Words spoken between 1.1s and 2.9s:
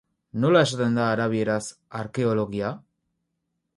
arabieraz "arkeologia"?